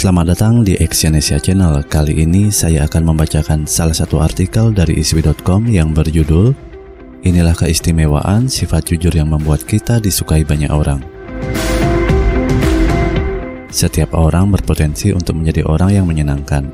Selamat 0.00 0.32
datang 0.32 0.64
di 0.64 0.80
Exyonesia 0.80 1.36
Channel. 1.36 1.84
Kali 1.84 2.24
ini 2.24 2.48
saya 2.48 2.88
akan 2.88 3.12
membacakan 3.12 3.68
salah 3.68 3.92
satu 3.92 4.24
artikel 4.24 4.72
dari 4.72 4.96
iswi.com 4.96 5.68
yang 5.68 5.92
berjudul 5.92 6.56
Inilah 7.20 7.52
keistimewaan 7.52 8.48
sifat 8.48 8.88
jujur 8.88 9.12
yang 9.12 9.28
membuat 9.28 9.60
kita 9.68 10.00
disukai 10.00 10.40
banyak 10.40 10.72
orang. 10.72 11.04
Setiap 13.68 14.16
orang 14.16 14.48
berpotensi 14.48 15.12
untuk 15.12 15.36
menjadi 15.36 15.68
orang 15.68 15.92
yang 15.92 16.08
menyenangkan. 16.08 16.72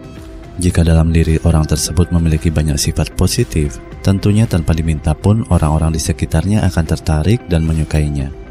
Jika 0.62 0.87
dalam 0.87 1.11
diri 1.11 1.43
orang 1.43 1.66
tersebut 1.66 2.15
memiliki 2.15 2.55
banyak 2.55 2.79
sifat 2.79 3.11
positif, 3.19 3.83
tentunya 4.06 4.47
tanpa 4.47 4.70
diminta 4.70 5.19
pun 5.19 5.43
orang-orang 5.51 5.91
di 5.91 5.98
sekitarnya 5.98 6.62
akan 6.62 6.84
tertarik 6.87 7.43
dan 7.51 7.66
menyukainya. 7.66 8.46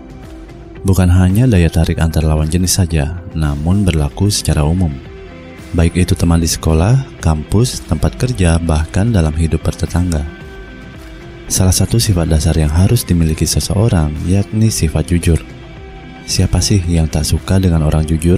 Bukan 0.85 1.09
hanya 1.09 1.49
daya 1.49 1.65
tarik 1.65 1.97
antar 1.97 2.21
lawan 2.21 2.45
jenis 2.45 2.77
saja, 2.77 3.17
namun 3.33 3.81
berlaku 3.81 4.29
secara 4.29 4.61
umum. 4.61 4.93
Baik 5.73 5.97
itu 5.97 6.13
teman 6.13 6.37
di 6.37 6.45
sekolah, 6.45 7.09
kampus, 7.25 7.81
tempat 7.89 8.13
kerja, 8.21 8.61
bahkan 8.61 9.09
dalam 9.09 9.33
hidup 9.33 9.65
bertetangga. 9.65 10.21
Salah 11.49 11.73
satu 11.73 11.97
sifat 11.97 12.29
dasar 12.29 12.53
yang 12.53 12.69
harus 12.69 13.01
dimiliki 13.01 13.49
seseorang 13.49 14.13
yakni 14.29 14.69
sifat 14.69 15.09
jujur. 15.09 15.41
Siapa 16.29 16.61
sih 16.61 16.81
yang 16.85 17.09
tak 17.09 17.25
suka 17.25 17.57
dengan 17.57 17.81
orang 17.81 18.05
jujur? 18.05 18.37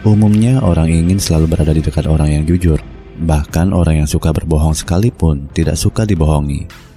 Umumnya 0.00 0.64
orang 0.64 0.88
ingin 0.88 1.20
selalu 1.20 1.44
berada 1.44 1.76
di 1.76 1.84
dekat 1.84 2.08
orang 2.08 2.40
yang 2.40 2.44
jujur. 2.48 2.80
Bahkan 3.20 3.76
orang 3.76 4.00
yang 4.00 4.08
suka 4.08 4.32
berbohong 4.32 4.72
sekalipun 4.72 5.52
tidak 5.52 5.76
suka 5.76 6.08
dibohongi. 6.08 6.89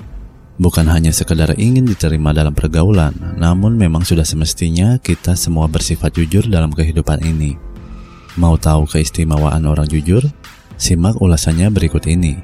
Bukan 0.64 0.88
hanya 0.88 1.12
sekedar 1.12 1.60
ingin 1.60 1.84
diterima 1.84 2.32
dalam 2.32 2.56
pergaulan, 2.56 3.12
namun 3.36 3.76
memang 3.76 4.08
sudah 4.08 4.24
semestinya 4.24 4.96
kita 4.96 5.36
semua 5.36 5.68
bersifat 5.68 6.16
jujur 6.16 6.48
dalam 6.48 6.72
kehidupan 6.72 7.20
ini. 7.20 7.60
Mau 8.40 8.56
tahu 8.56 8.88
keistimewaan 8.88 9.68
orang 9.68 9.92
jujur? 9.92 10.24
Simak 10.80 11.20
ulasannya 11.20 11.68
berikut 11.68 12.08
ini. 12.08 12.40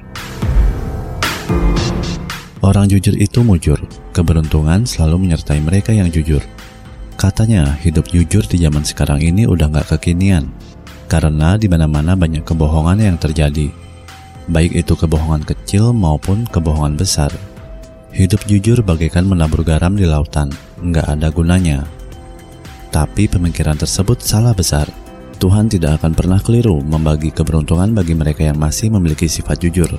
Orang 2.60 2.92
jujur 2.92 3.16
itu 3.16 3.40
mujur, 3.40 3.80
keberuntungan 4.12 4.84
selalu 4.84 5.24
menyertai 5.24 5.64
mereka 5.64 5.96
yang 5.96 6.12
jujur. 6.12 6.44
Katanya, 7.16 7.72
hidup 7.80 8.04
jujur 8.12 8.44
di 8.44 8.60
zaman 8.60 8.84
sekarang 8.84 9.24
ini 9.24 9.48
udah 9.48 9.72
nggak 9.72 9.96
kekinian, 9.96 10.52
karena 11.08 11.56
di 11.56 11.72
mana-mana 11.72 12.12
banyak 12.12 12.44
kebohongan 12.44 13.00
yang 13.00 13.16
terjadi. 13.16 13.72
Baik 14.52 14.76
itu 14.76 14.92
kebohongan 14.92 15.40
kecil 15.48 15.96
maupun 15.96 16.44
kebohongan 16.52 17.00
besar. 17.00 17.32
Hidup 18.10 18.42
jujur 18.50 18.82
bagaikan 18.82 19.22
menabur 19.22 19.62
garam 19.62 19.94
di 19.94 20.02
lautan, 20.02 20.50
nggak 20.82 21.14
ada 21.14 21.30
gunanya. 21.30 21.86
Tapi 22.90 23.30
pemikiran 23.30 23.78
tersebut 23.78 24.18
salah 24.18 24.50
besar. 24.50 24.90
Tuhan 25.38 25.70
tidak 25.70 26.02
akan 26.02 26.18
pernah 26.18 26.42
keliru 26.42 26.82
membagi 26.82 27.30
keberuntungan 27.30 27.94
bagi 27.94 28.18
mereka 28.18 28.42
yang 28.42 28.58
masih 28.58 28.90
memiliki 28.90 29.30
sifat 29.30 29.62
jujur. 29.62 29.94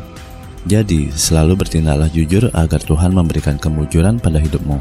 Jadi, 0.67 1.07
selalu 1.07 1.55
bertindaklah 1.55 2.11
jujur 2.11 2.51
agar 2.51 2.83
Tuhan 2.83 3.15
memberikan 3.15 3.55
kemujuran 3.55 4.19
pada 4.19 4.43
hidupmu. 4.43 4.77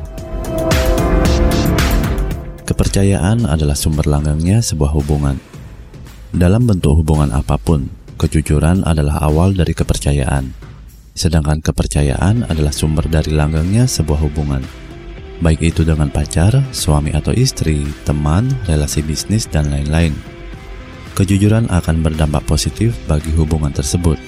Kepercayaan 2.67 3.47
adalah 3.47 3.79
sumber 3.79 4.11
langgengnya 4.11 4.59
sebuah 4.59 4.91
hubungan. 4.91 5.39
Dalam 6.35 6.67
bentuk 6.67 6.99
hubungan 6.99 7.31
apa 7.31 7.55
pun, 7.63 7.87
kejujuran 8.19 8.83
adalah 8.83 9.23
awal 9.23 9.55
dari 9.55 9.71
kepercayaan 9.71 10.70
sedangkan 11.15 11.61
kepercayaan 11.61 12.47
adalah 12.49 12.73
sumber 12.75 13.07
dari 13.11 13.35
langgengnya 13.35 13.85
sebuah 13.85 14.21
hubungan. 14.25 14.63
Baik 15.41 15.73
itu 15.73 15.89
dengan 15.89 16.13
pacar, 16.13 16.53
suami 16.69 17.17
atau 17.17 17.33
istri, 17.33 17.89
teman, 18.05 18.53
relasi 18.69 19.01
bisnis, 19.01 19.49
dan 19.49 19.73
lain-lain. 19.73 20.13
Kejujuran 21.17 21.69
akan 21.73 22.05
berdampak 22.05 22.45
positif 22.45 22.93
bagi 23.09 23.33
hubungan 23.33 23.73
tersebut. 23.73 24.21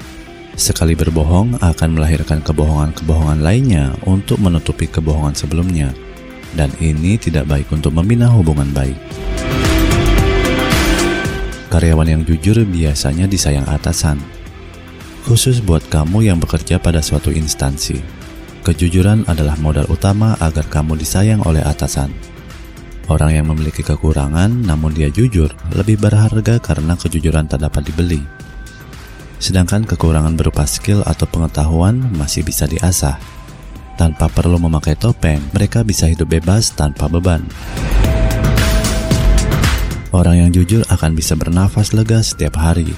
Sekali 0.57 0.93
berbohong 0.93 1.61
akan 1.61 1.91
melahirkan 1.97 2.45
kebohongan-kebohongan 2.45 3.41
lainnya 3.41 3.93
untuk 4.05 4.41
menutupi 4.41 4.89
kebohongan 4.89 5.37
sebelumnya. 5.37 5.93
Dan 6.53 6.69
ini 6.81 7.17
tidak 7.17 7.49
baik 7.49 7.73
untuk 7.73 7.97
membina 7.97 8.29
hubungan 8.29 8.69
baik. 8.73 8.97
Karyawan 11.73 12.09
yang 12.09 12.23
jujur 12.29 12.61
biasanya 12.69 13.25
disayang 13.25 13.65
atasan, 13.65 14.21
khusus 15.23 15.63
buat 15.63 15.83
kamu 15.87 16.27
yang 16.27 16.39
bekerja 16.43 16.83
pada 16.83 16.99
suatu 16.99 17.31
instansi. 17.31 18.03
Kejujuran 18.63 19.27
adalah 19.27 19.59
modal 19.59 19.87
utama 19.91 20.39
agar 20.39 20.67
kamu 20.71 20.99
disayang 20.99 21.43
oleh 21.43 21.63
atasan. 21.63 22.15
Orang 23.11 23.35
yang 23.35 23.51
memiliki 23.51 23.83
kekurangan 23.83 24.63
namun 24.63 24.95
dia 24.95 25.11
jujur 25.11 25.51
lebih 25.75 25.99
berharga 25.99 26.63
karena 26.63 26.95
kejujuran 26.95 27.51
tak 27.51 27.67
dapat 27.67 27.83
dibeli. 27.91 28.23
Sedangkan 29.43 29.83
kekurangan 29.83 30.39
berupa 30.39 30.63
skill 30.63 31.03
atau 31.03 31.27
pengetahuan 31.27 31.99
masih 32.15 32.47
bisa 32.47 32.71
diasah. 32.71 33.19
Tanpa 33.99 34.31
perlu 34.31 34.57
memakai 34.57 34.95
topeng, 34.95 35.43
mereka 35.51 35.83
bisa 35.83 36.07
hidup 36.07 36.31
bebas 36.31 36.71
tanpa 36.75 37.11
beban. 37.11 37.43
Orang 40.15 40.39
yang 40.39 40.51
jujur 40.55 40.87
akan 40.87 41.19
bisa 41.19 41.35
bernafas 41.35 41.91
lega 41.91 42.23
setiap 42.23 42.55
hari, 42.61 42.95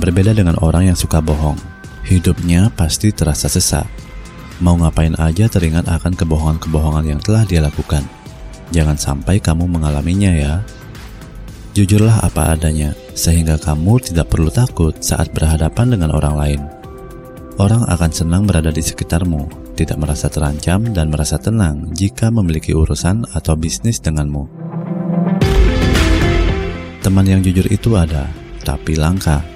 Berbeda 0.00 0.32
dengan 0.32 0.56
orang 0.64 0.88
yang 0.88 0.98
suka 0.98 1.20
bohong, 1.20 1.60
hidupnya 2.08 2.72
pasti 2.72 3.12
terasa 3.12 3.50
sesak. 3.50 3.84
Mau 4.62 4.78
ngapain 4.78 5.12
aja 5.18 5.50
teringat 5.50 5.90
akan 5.90 6.14
kebohongan-kebohongan 6.14 7.16
yang 7.16 7.20
telah 7.20 7.42
dia 7.44 7.60
lakukan. 7.60 8.06
Jangan 8.72 8.96
sampai 8.96 9.42
kamu 9.42 9.68
mengalaminya 9.68 10.32
ya. 10.32 10.54
Jujurlah 11.76 12.24
apa 12.24 12.56
adanya, 12.56 12.96
sehingga 13.12 13.60
kamu 13.60 14.00
tidak 14.00 14.32
perlu 14.32 14.48
takut 14.48 14.96
saat 15.00 15.32
berhadapan 15.32 15.92
dengan 15.92 16.12
orang 16.12 16.36
lain. 16.36 16.60
Orang 17.60 17.84
akan 17.84 18.10
senang 18.12 18.48
berada 18.48 18.72
di 18.72 18.80
sekitarmu, 18.80 19.76
tidak 19.76 20.00
merasa 20.00 20.32
terancam 20.32 20.88
dan 20.92 21.12
merasa 21.12 21.36
tenang 21.36 21.92
jika 21.92 22.32
memiliki 22.32 22.72
urusan 22.72 23.28
atau 23.36 23.56
bisnis 23.56 24.00
denganmu. 24.00 24.48
Teman 27.04 27.26
yang 27.28 27.44
jujur 27.44 27.66
itu 27.68 27.92
ada, 27.98 28.30
tapi 28.64 28.96
langka. 28.96 29.51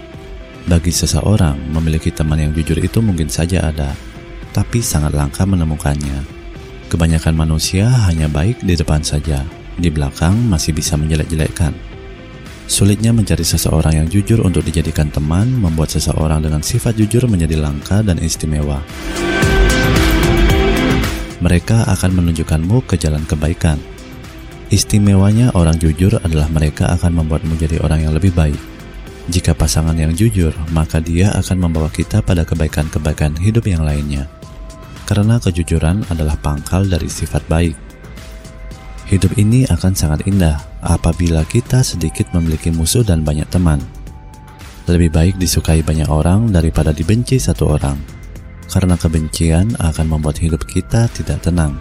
Bagi 0.67 0.91
seseorang, 0.91 1.71
memiliki 1.71 2.11
teman 2.11 2.43
yang 2.43 2.51
jujur 2.51 2.75
itu 2.83 2.99
mungkin 2.99 3.31
saja 3.31 3.71
ada, 3.71 3.95
tapi 4.51 4.83
sangat 4.83 5.15
langka 5.15 5.47
menemukannya. 5.47 6.27
Kebanyakan 6.91 7.39
manusia 7.39 7.87
hanya 8.11 8.27
baik 8.27 8.67
di 8.67 8.75
depan 8.75 8.99
saja, 8.99 9.47
di 9.79 9.95
belakang 9.95 10.35
masih 10.35 10.75
bisa 10.75 10.99
menjelek-jelekkan. 10.99 11.71
Sulitnya 12.67 13.15
mencari 13.15 13.47
seseorang 13.47 13.95
yang 13.95 14.09
jujur 14.11 14.43
untuk 14.43 14.67
dijadikan 14.67 15.07
teman 15.07 15.55
membuat 15.55 15.95
seseorang 15.95 16.43
dengan 16.43 16.67
sifat 16.67 16.99
jujur 16.99 17.31
menjadi 17.31 17.63
langka 17.63 18.03
dan 18.03 18.19
istimewa. 18.19 18.83
Mereka 21.47 21.87
akan 21.95 22.11
menunjukkanmu 22.11 22.91
ke 22.91 22.99
jalan 22.99 23.23
kebaikan. 23.23 23.79
Istimewanya 24.75 25.55
orang 25.55 25.79
jujur 25.79 26.19
adalah 26.27 26.51
mereka 26.51 26.91
akan 26.91 27.23
membuatmu 27.23 27.55
jadi 27.55 27.79
orang 27.87 28.03
yang 28.03 28.19
lebih 28.19 28.35
baik. 28.35 28.76
Jika 29.27 29.59
pasangan 29.59 29.99
yang 29.99 30.15
jujur, 30.15 30.55
maka 30.71 31.03
dia 31.03 31.35
akan 31.35 31.67
membawa 31.67 31.91
kita 31.91 32.23
pada 32.23 32.47
kebaikan-kebaikan 32.47 33.35
hidup 33.43 33.67
yang 33.67 33.83
lainnya. 33.83 34.31
Karena 35.03 35.43
kejujuran 35.43 36.07
adalah 36.11 36.39
pangkal 36.39 36.87
dari 36.87 37.11
sifat 37.11 37.43
baik. 37.51 37.75
Hidup 39.11 39.35
ini 39.39 39.67
akan 39.67 39.95
sangat 39.95 40.27
indah 40.31 40.59
apabila 40.83 41.43
kita 41.47 41.83
sedikit 41.83 42.31
memiliki 42.35 42.71
musuh 42.71 43.03
dan 43.03 43.27
banyak 43.27 43.47
teman. 43.51 43.83
Lebih 44.87 45.11
baik 45.11 45.35
disukai 45.43 45.83
banyak 45.83 46.07
orang 46.07 46.55
daripada 46.55 46.95
dibenci 46.95 47.43
satu 47.43 47.75
orang, 47.75 47.99
karena 48.71 48.95
kebencian 48.95 49.75
akan 49.83 50.07
membuat 50.07 50.39
hidup 50.39 50.63
kita 50.67 51.11
tidak 51.11 51.43
tenang. 51.43 51.75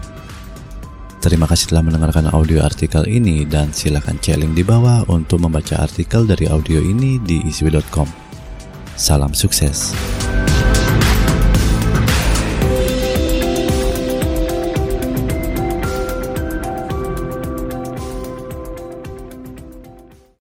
Terima 1.26 1.50
kasih 1.50 1.74
telah 1.74 1.82
mendengarkan 1.82 2.30
audio 2.38 2.62
artikel 2.62 3.02
ini 3.10 3.50
dan 3.50 3.74
silakan 3.74 4.22
cek 4.22 4.46
link 4.46 4.54
di 4.54 4.62
bawah 4.62 5.10
untuk 5.10 5.42
membaca 5.42 5.82
artikel 5.82 6.22
dari 6.22 6.46
audio 6.46 6.78
ini 6.78 7.18
di 7.18 7.42
iswi.com. 7.50 8.06
Salam 8.94 9.34
sukses. 9.34 9.90